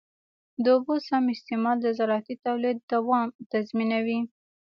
د 0.63 0.65
اوبو 0.75 0.95
سم 1.07 1.23
استعمال 1.35 1.77
د 1.81 1.87
زراعتي 1.97 2.35
تولید 2.45 2.77
دوام 2.93 3.27
تضمینوي. 3.51 4.19